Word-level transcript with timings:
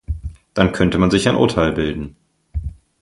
Dann 0.55 0.71
könnte 0.71 0.97
man 0.97 1.11
sich 1.11 1.29
ein 1.29 1.35
Urteil 1.35 1.73
bilden. 1.73 2.15